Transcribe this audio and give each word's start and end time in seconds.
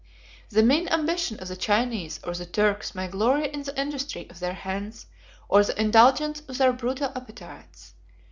The 0.49 0.63
mean 0.63 0.87
ambition 0.87 1.37
of 1.39 1.47
the 1.47 1.55
Chinese 1.55 2.19
or 2.23 2.33
the 2.33 2.47
Turks 2.47 2.95
may 2.95 3.07
glory 3.07 3.47
in 3.53 3.61
the 3.61 3.79
industry 3.79 4.27
of 4.31 4.39
their 4.39 4.53
hands 4.55 5.05
or 5.47 5.63
the 5.63 5.79
indulgence 5.79 6.41
of 6.47 6.57
their 6.57 6.73
brutal 6.73 7.11
appetites. 7.15 7.93